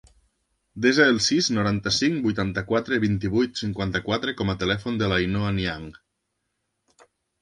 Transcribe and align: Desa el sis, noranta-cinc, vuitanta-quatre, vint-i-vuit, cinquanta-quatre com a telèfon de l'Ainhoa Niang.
Desa 0.85 1.03
el 1.11 1.17
sis, 1.25 1.49
noranta-cinc, 1.57 2.17
vuitanta-quatre, 2.23 2.99
vint-i-vuit, 3.03 3.61
cinquanta-quatre 3.61 4.33
com 4.41 4.53
a 4.55 4.57
telèfon 4.65 4.99
de 5.03 5.11
l'Ainhoa 5.13 5.53
Niang. 5.59 5.89